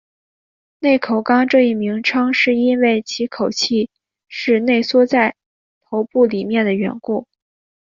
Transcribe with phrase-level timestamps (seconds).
[0.79, 3.91] 内口纲这一名称是因为其口器
[4.27, 5.35] 是内缩在
[5.79, 7.27] 头部里面的缘故。